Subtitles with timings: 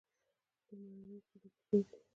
[0.67, 1.97] د مڼې کيلو په څو دی؟